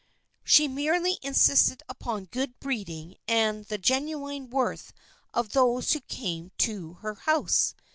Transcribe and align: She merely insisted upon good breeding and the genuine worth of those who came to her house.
She 0.43 0.67
merely 0.67 1.19
insisted 1.21 1.83
upon 1.87 2.25
good 2.25 2.59
breeding 2.59 3.17
and 3.27 3.65
the 3.65 3.77
genuine 3.77 4.49
worth 4.49 4.93
of 5.31 5.49
those 5.51 5.91
who 5.91 5.99
came 6.01 6.49
to 6.57 6.93
her 7.03 7.13
house. 7.13 7.75